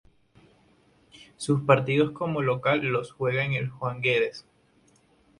[1.37, 4.47] Sus partidos como local los juega en el Juan Guedes.